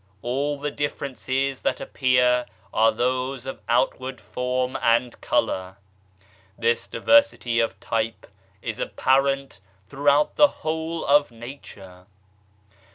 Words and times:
All 0.23 0.57
the 0.57 0.71
differences 0.71 1.61
that 1.61 1.79
appear 1.79 2.47
are 2.73 2.91
those 2.91 3.45
of 3.45 3.61
outward 3.69 4.19
form 4.19 4.75
and 4.81 5.21
colour. 5.21 5.77
This 6.57 6.87
diversity 6.87 7.59
of 7.59 7.79
type 7.79 8.25
is 8.63 8.79
apparent 8.79 9.59
throughout 9.87 10.37
the 10.37 10.47
whole 10.65 11.05
of 11.05 11.29
Nature. 11.29 12.07